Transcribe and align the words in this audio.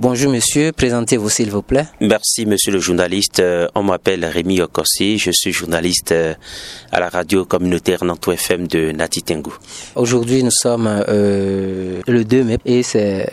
Bonjour 0.00 0.32
monsieur, 0.32 0.72
présentez-vous 0.72 1.28
s'il 1.28 1.50
vous 1.50 1.60
plaît. 1.60 1.84
Merci 2.00 2.46
monsieur 2.46 2.72
le 2.72 2.78
journaliste. 2.78 3.40
Euh, 3.40 3.68
on 3.74 3.82
m'appelle 3.82 4.24
Rémi 4.24 4.62
Okossi, 4.62 5.18
je 5.18 5.30
suis 5.30 5.52
journaliste 5.52 6.12
euh, 6.12 6.32
à 6.90 7.00
la 7.00 7.10
radio 7.10 7.44
communautaire 7.44 8.02
Nantou 8.02 8.32
FM 8.32 8.66
de 8.66 8.92
Natitengu. 8.92 9.50
Aujourd'hui 9.96 10.42
nous 10.42 10.50
sommes 10.50 10.88
euh, 10.88 12.00
le 12.06 12.24
2 12.24 12.44
mai 12.44 12.56
et 12.64 12.82
c'est 12.82 13.28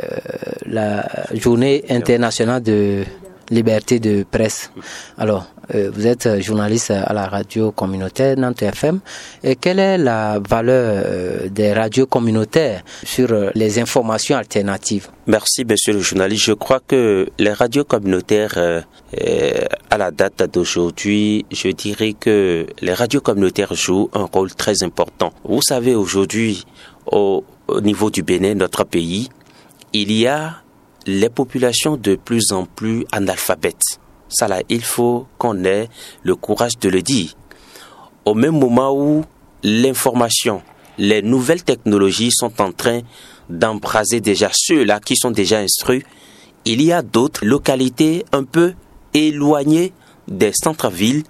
la 0.65 1.07
journée 1.33 1.85
internationale 1.89 2.61
de 2.61 3.05
liberté 3.49 3.99
de 4.01 4.25
presse. 4.29 4.69
Alors, 5.17 5.47
vous 5.73 6.07
êtes 6.07 6.41
journaliste 6.41 6.91
à 6.91 7.13
la 7.13 7.27
radio 7.27 7.71
communautaire 7.71 8.37
Nantes 8.37 8.61
FM. 8.61 8.99
Et 9.43 9.55
quelle 9.55 9.79
est 9.79 9.97
la 9.97 10.39
valeur 10.39 11.03
euh, 11.05 11.49
des 11.49 11.73
radios 11.73 12.05
communautaires 12.05 12.83
sur 13.03 13.31
euh, 13.31 13.49
les 13.55 13.79
informations 13.79 14.37
alternatives? 14.37 15.07
Merci, 15.25 15.65
monsieur 15.65 15.93
le 15.93 15.99
journaliste. 15.99 16.45
Je 16.45 16.53
crois 16.53 16.79
que 16.79 17.27
les 17.37 17.51
radios 17.51 17.83
communautaires, 17.83 18.57
à 19.89 19.97
la 19.97 20.11
date 20.11 20.49
d'aujourd'hui, 20.53 21.45
je 21.51 21.69
dirais 21.69 22.13
que 22.13 22.65
les 22.81 22.93
radios 22.93 23.21
communautaires 23.21 23.73
jouent 23.73 24.09
un 24.13 24.23
rôle 24.23 24.53
très 24.53 24.83
important. 24.83 25.33
Vous 25.43 25.61
savez, 25.61 25.95
aujourd'hui, 25.95 26.65
au, 27.05 27.43
au 27.67 27.81
niveau 27.81 28.09
du 28.09 28.23
Bénin, 28.23 28.55
notre 28.55 28.83
pays, 28.85 29.29
il 29.93 30.11
y 30.11 30.27
a 30.27 30.61
les 31.05 31.29
populations 31.29 31.97
de 31.97 32.15
plus 32.15 32.51
en 32.51 32.65
plus 32.65 33.05
analphabètes. 33.11 33.99
Ça 34.29 34.47
il 34.69 34.83
faut 34.83 35.27
qu'on 35.37 35.63
ait 35.63 35.89
le 36.23 36.35
courage 36.35 36.77
de 36.79 36.89
le 36.89 37.01
dire. 37.01 37.33
Au 38.25 38.33
même 38.33 38.57
moment 38.57 38.93
où 38.93 39.23
l'information, 39.63 40.61
les 40.97 41.21
nouvelles 41.21 41.63
technologies 41.63 42.31
sont 42.31 42.61
en 42.61 42.71
train 42.71 43.01
d'embraser 43.49 44.19
déjà 44.19 44.49
ceux-là 44.53 44.99
qui 44.99 45.15
sont 45.15 45.31
déjà 45.31 45.59
instruits, 45.59 46.03
il 46.65 46.81
y 46.81 46.91
a 46.91 47.01
d'autres 47.01 47.45
localités 47.45 48.25
un 48.33 48.43
peu 48.43 48.73
éloignées 49.13 49.93
des 50.27 50.51
centres-villes. 50.53 51.23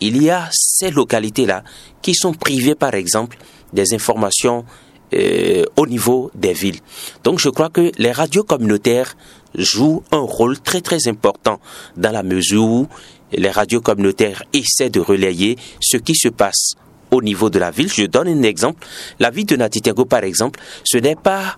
Il 0.00 0.22
y 0.22 0.30
a 0.30 0.48
ces 0.52 0.90
localités-là 0.90 1.64
qui 2.02 2.14
sont 2.14 2.32
privées, 2.32 2.74
par 2.74 2.94
exemple, 2.94 3.38
des 3.72 3.94
informations 3.94 4.64
euh, 5.12 5.64
au 5.76 5.86
niveau 5.86 6.30
des 6.34 6.52
villes. 6.52 6.78
Donc 7.24 7.38
je 7.38 7.48
crois 7.48 7.70
que 7.70 7.92
les 7.98 8.12
radios 8.12 8.44
communautaires 8.44 9.16
jouent 9.54 10.02
un 10.10 10.20
rôle 10.20 10.58
très 10.58 10.80
très 10.80 11.08
important 11.08 11.60
dans 11.96 12.12
la 12.12 12.22
mesure 12.22 12.64
où 12.64 12.88
les 13.32 13.50
radios 13.50 13.80
communautaires 13.80 14.42
essaient 14.52 14.90
de 14.90 15.00
relayer 15.00 15.56
ce 15.80 15.96
qui 15.96 16.14
se 16.14 16.28
passe 16.28 16.74
au 17.10 17.22
niveau 17.22 17.50
de 17.50 17.58
la 17.58 17.70
ville. 17.70 17.90
Je 17.92 18.04
donne 18.04 18.28
un 18.28 18.42
exemple. 18.42 18.86
La 19.18 19.30
ville 19.30 19.46
de 19.46 19.56
Natitengo, 19.56 20.04
par 20.04 20.24
exemple, 20.24 20.60
ce 20.84 20.98
n'est 20.98 21.16
pas 21.16 21.56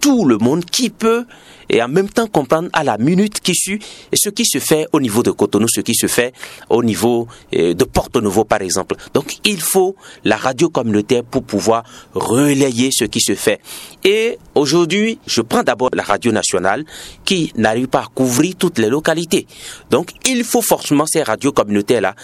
tout 0.00 0.24
le 0.24 0.38
monde 0.38 0.64
qui 0.64 0.90
peut 0.90 1.24
et 1.70 1.82
en 1.82 1.88
même 1.88 2.08
temps 2.08 2.26
comprendre 2.26 2.68
à 2.72 2.84
la 2.84 2.98
minute 2.98 3.40
qui 3.40 3.54
suit 3.54 3.80
ce 4.14 4.30
qui 4.30 4.44
se 4.46 4.58
fait 4.58 4.86
au 4.92 5.00
niveau 5.00 5.22
de 5.22 5.30
Cotonou, 5.30 5.66
ce 5.68 5.80
qui 5.80 5.94
se 5.94 6.06
fait 6.06 6.32
au 6.70 6.82
niveau 6.82 7.28
euh, 7.54 7.74
de 7.74 7.84
Porto 7.84 8.20
Novo 8.20 8.44
par 8.44 8.62
exemple. 8.62 8.96
Donc 9.14 9.36
il 9.44 9.60
faut 9.60 9.96
la 10.24 10.36
radio 10.36 10.68
communautaire 10.70 11.24
pour 11.24 11.42
pouvoir 11.42 11.84
relayer 12.14 12.90
ce 12.92 13.04
qui 13.04 13.20
se 13.20 13.34
fait. 13.34 13.60
Et 14.04 14.38
aujourd'hui, 14.54 15.18
je 15.26 15.42
prends 15.42 15.62
d'abord 15.62 15.90
la 15.92 16.02
radio 16.02 16.32
nationale 16.32 16.84
qui 17.24 17.52
n'arrive 17.56 17.88
pas 17.88 18.00
à 18.00 18.06
couvrir 18.14 18.54
toutes 18.56 18.78
les 18.78 18.88
localités. 18.88 19.46
Donc 19.90 20.12
il 20.26 20.44
faut 20.44 20.62
forcément 20.62 21.04
ces 21.06 21.22
radios 21.22 21.52
communautaires 21.52 22.00
là 22.00 22.14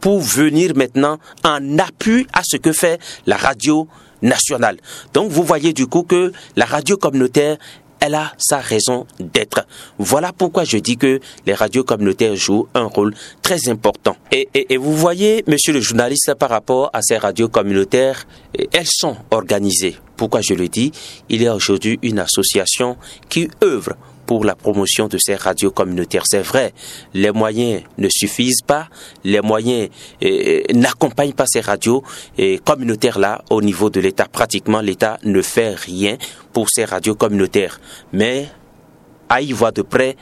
pour 0.00 0.20
venir 0.20 0.74
maintenant 0.74 1.18
en 1.44 1.78
appui 1.78 2.26
à 2.32 2.40
ce 2.42 2.56
que 2.56 2.72
fait 2.72 2.98
la 3.26 3.36
radio 3.36 3.86
nationale. 4.22 4.78
Donc 5.14 5.30
vous 5.30 5.42
voyez 5.42 5.72
du 5.72 5.86
coup 5.86 6.02
que 6.02 6.32
la 6.56 6.64
radio 6.64 6.96
communautaire 6.96 7.58
elle 8.00 8.14
a 8.14 8.32
sa 8.38 8.58
raison 8.58 9.06
d'être. 9.18 9.66
Voilà 9.98 10.32
pourquoi 10.32 10.64
je 10.64 10.78
dis 10.78 10.96
que 10.96 11.20
les 11.46 11.54
radios 11.54 11.84
communautaires 11.84 12.34
jouent 12.34 12.66
un 12.74 12.84
rôle 12.84 13.14
très 13.42 13.68
important. 13.68 14.16
Et, 14.32 14.48
et, 14.54 14.76
vous 14.78 14.96
voyez, 14.96 15.44
monsieur 15.46 15.74
le 15.74 15.80
journaliste, 15.80 16.34
par 16.34 16.48
rapport 16.48 16.88
à 16.94 17.02
ces 17.02 17.18
radios 17.18 17.48
communautaires, 17.48 18.26
elles 18.72 18.86
sont 18.86 19.16
organisées. 19.30 19.96
Pourquoi 20.16 20.40
je 20.40 20.54
le 20.54 20.68
dis? 20.68 20.92
Il 21.28 21.42
y 21.42 21.46
a 21.46 21.54
aujourd'hui 21.54 21.98
une 22.02 22.18
association 22.18 22.96
qui 23.28 23.50
œuvre 23.62 23.96
pour 24.30 24.44
la 24.44 24.54
promotion 24.54 25.08
de 25.08 25.18
ces 25.18 25.34
radios 25.34 25.72
communautaires. 25.72 26.22
C'est 26.24 26.42
vrai, 26.42 26.72
les 27.14 27.32
moyens 27.32 27.82
ne 27.98 28.08
suffisent 28.08 28.62
pas, 28.64 28.88
les 29.24 29.40
moyens 29.40 29.88
euh, 30.22 30.28
euh, 30.28 30.62
n'accompagnent 30.72 31.32
pas 31.32 31.46
ces 31.48 31.60
radios 31.60 32.04
communautaires-là 32.64 33.42
au 33.50 33.60
niveau 33.60 33.90
de 33.90 33.98
l'État. 33.98 34.28
Pratiquement, 34.30 34.82
l'État 34.82 35.18
ne 35.24 35.42
fait 35.42 35.74
rien 35.74 36.16
pour 36.52 36.70
ces 36.70 36.84
radios 36.84 37.16
communautaires. 37.16 37.80
Mais 38.12 38.46
à 39.28 39.42
y 39.42 39.50
voir 39.50 39.72
de 39.72 39.82
près, 39.82 40.14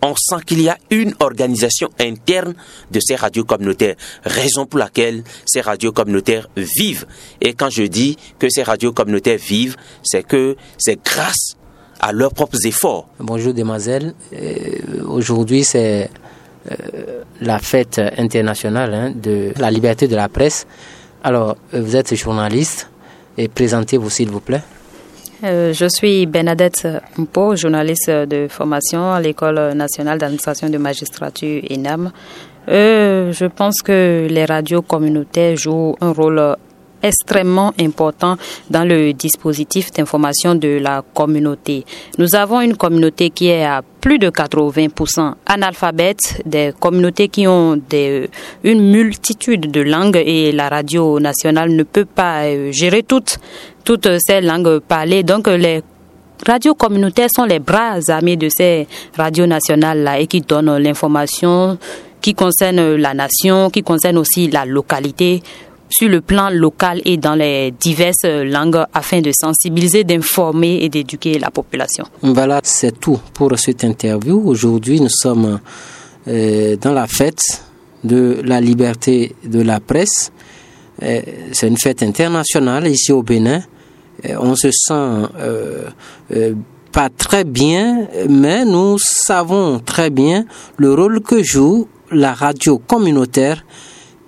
on 0.00 0.14
sent 0.16 0.42
qu'il 0.46 0.62
y 0.62 0.70
a 0.70 0.78
une 0.88 1.14
organisation 1.20 1.90
interne 2.00 2.54
de 2.90 3.00
ces 3.00 3.16
radios 3.16 3.44
communautaires, 3.44 3.96
raison 4.24 4.64
pour 4.64 4.78
laquelle 4.78 5.22
ces 5.44 5.60
radios 5.60 5.92
communautaires 5.92 6.48
vivent. 6.56 7.04
Et 7.42 7.52
quand 7.52 7.68
je 7.68 7.82
dis 7.82 8.16
que 8.38 8.48
ces 8.48 8.62
radios 8.62 8.94
communautaires 8.94 9.38
vivent, 9.38 9.76
c'est 10.02 10.26
que 10.26 10.56
c'est 10.78 10.98
grâce 11.04 11.49
à 12.00 12.12
leurs 12.12 12.32
propres 12.32 12.66
efforts. 12.66 13.06
Bonjour 13.18 13.52
demoiselle, 13.52 14.14
euh, 14.32 15.04
aujourd'hui 15.06 15.64
c'est 15.64 16.10
euh, 16.70 16.74
la 17.40 17.58
fête 17.58 18.00
internationale 18.18 18.94
hein, 18.94 19.12
de 19.14 19.52
la 19.58 19.70
liberté 19.70 20.08
de 20.08 20.16
la 20.16 20.28
presse. 20.28 20.66
Alors, 21.22 21.56
euh, 21.74 21.82
vous 21.82 21.96
êtes 21.96 22.14
journaliste 22.14 22.90
et 23.36 23.48
présentez-vous 23.48 24.10
s'il 24.10 24.30
vous 24.30 24.40
plaît. 24.40 24.62
je 25.42 25.86
suis 25.88 26.26
Bernadette 26.26 26.88
Mpo, 27.18 27.56
journaliste 27.56 28.10
de 28.10 28.48
formation 28.48 29.12
à 29.12 29.20
l'École 29.20 29.74
nationale 29.74 30.18
d'administration 30.18 30.68
de 30.68 30.78
magistrature 30.78 31.62
ENAM. 31.70 32.12
je 32.66 33.46
pense 33.46 33.82
que 33.82 34.26
les 34.28 34.44
radios 34.44 34.82
communautaires 34.82 35.56
jouent 35.56 35.96
un 36.00 36.12
rôle 36.12 36.56
extrêmement 37.02 37.72
important 37.80 38.36
dans 38.68 38.84
le 38.84 39.12
dispositif 39.12 39.92
d'information 39.92 40.54
de 40.54 40.78
la 40.80 41.02
communauté. 41.14 41.84
Nous 42.18 42.34
avons 42.34 42.60
une 42.60 42.76
communauté 42.76 43.30
qui 43.30 43.48
est 43.48 43.64
à 43.64 43.82
plus 44.00 44.18
de 44.18 44.30
80% 44.30 45.34
analphabètes, 45.46 46.42
des 46.46 46.72
communautés 46.78 47.28
qui 47.28 47.46
ont 47.46 47.80
une 48.64 48.90
multitude 48.90 49.70
de 49.70 49.80
langues 49.80 50.20
et 50.24 50.52
la 50.52 50.68
radio 50.68 51.20
nationale 51.20 51.70
ne 51.70 51.82
peut 51.82 52.06
pas 52.06 52.44
euh, 52.44 52.72
gérer 52.72 53.02
toutes, 53.02 53.38
toutes 53.84 54.08
ces 54.18 54.40
langues 54.40 54.78
parlées. 54.80 55.22
Donc 55.22 55.48
les 55.48 55.82
radios 56.46 56.74
communautaires 56.74 57.28
sont 57.34 57.44
les 57.44 57.58
bras 57.58 57.98
armés 58.08 58.36
de 58.36 58.48
ces 58.48 58.86
radios 59.16 59.46
nationales-là 59.46 60.20
et 60.20 60.26
qui 60.26 60.40
donnent 60.40 60.78
l'information 60.78 61.78
qui 62.20 62.34
concerne 62.34 62.96
la 62.96 63.14
nation, 63.14 63.70
qui 63.70 63.82
concerne 63.82 64.18
aussi 64.18 64.48
la 64.48 64.64
localité 64.64 65.42
sur 65.90 66.08
le 66.08 66.20
plan 66.20 66.50
local 66.50 67.02
et 67.04 67.16
dans 67.16 67.34
les 67.34 67.72
diverses 67.72 68.24
langues 68.24 68.84
afin 68.94 69.20
de 69.20 69.32
sensibiliser, 69.32 70.04
d'informer 70.04 70.82
et 70.82 70.88
d'éduquer 70.88 71.38
la 71.38 71.50
population. 71.50 72.04
Voilà, 72.22 72.60
c'est 72.62 72.98
tout 72.98 73.18
pour 73.34 73.58
cette 73.58 73.84
interview. 73.84 74.40
Aujourd'hui, 74.46 75.00
nous 75.00 75.08
sommes 75.10 75.58
euh, 76.28 76.76
dans 76.76 76.92
la 76.92 77.06
fête 77.06 77.64
de 78.04 78.40
la 78.44 78.60
liberté 78.60 79.34
de 79.44 79.60
la 79.60 79.80
presse. 79.80 80.32
Euh, 81.02 81.20
c'est 81.52 81.66
une 81.66 81.78
fête 81.78 82.02
internationale 82.02 82.86
ici 82.86 83.10
au 83.12 83.22
Bénin. 83.22 83.62
Euh, 84.28 84.36
on 84.38 84.54
se 84.54 84.70
sent 84.70 85.26
pas 86.92 87.08
très 87.08 87.44
bien, 87.44 88.08
mais 88.28 88.64
nous 88.64 88.96
savons 88.98 89.78
très 89.78 90.10
bien 90.10 90.44
le 90.76 90.92
rôle 90.92 91.20
que 91.20 91.42
joue 91.42 91.86
la 92.10 92.34
radio 92.34 92.78
communautaire 92.78 93.64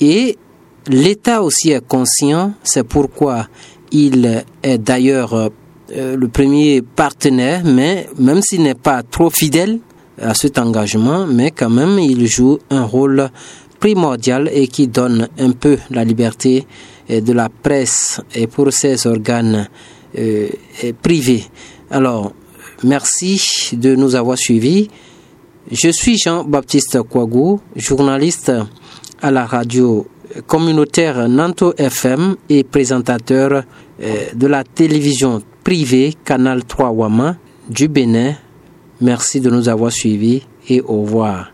et 0.01 0.39
L'État 0.89 1.43
aussi 1.43 1.71
est 1.71 1.87
conscient, 1.87 2.55
c'est 2.65 2.83
pourquoi 2.83 3.47
il 3.93 4.45
est 4.63 4.79
d'ailleurs 4.79 5.35
euh, 5.35 6.17
le 6.17 6.29
premier 6.29 6.83
partenaire, 6.83 7.63
mais 7.65 8.09
même 8.19 8.41
s'il 8.43 8.63
n'est 8.63 8.75
pas 8.75 9.03
trop 9.03 9.31
fidèle 9.31 9.79
à 10.21 10.35
cet 10.35 10.59
engagement, 10.59 11.27
mais 11.27 11.51
quand 11.51 11.71
même 11.71 11.99
il 11.99 12.27
joue 12.27 12.59
un 12.71 12.85
rôle 12.85 13.31
primordial 13.79 14.51
et 14.53 14.69
qui 14.69 14.89
donne 14.89 15.29
un 15.39 15.53
peu 15.53 15.77
la 15.91 16.05
liberté 16.05 16.67
euh, 17.11 17.21
de 17.21 17.33
la 17.33 17.49
presse 17.49 18.21
et 18.35 18.47
pour 18.47 18.73
ses 18.73 19.07
organes 19.07 19.69
euh, 20.19 20.49
privés. 21.03 21.45
Alors, 21.91 22.33
merci 22.83 23.71
de 23.75 23.95
nous 23.95 24.15
avoir 24.15 24.39
suivis. 24.39 24.89
Je 25.71 25.91
suis 25.91 26.19
Jean-Baptiste 26.19 27.03
Kouagou, 27.03 27.61
journaliste 27.77 28.53
à 29.21 29.31
la 29.31 29.47
radio 29.47 30.07
communautaire 30.47 31.29
Nanto 31.29 31.75
FM 31.77 32.37
et 32.49 32.65
présentateur 32.65 33.65
euh, 34.03 34.27
de 34.35 34.47
la 34.47 34.65
télévision 34.65 35.43
privée 35.65 36.15
Canal 36.25 36.65
3 36.65 36.91
Wama 36.91 37.37
du 37.69 37.89
Bénin. 37.89 38.35
Merci 39.01 39.41
de 39.41 39.51
nous 39.51 39.69
avoir 39.69 39.91
suivis 39.93 40.43
et 40.69 40.81
au 40.81 41.03
revoir. 41.03 41.51